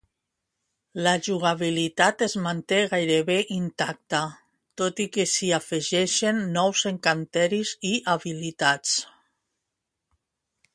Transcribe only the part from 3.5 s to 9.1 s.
intacta, tot i que s'hi afegeixen nous encanteris i habilitats.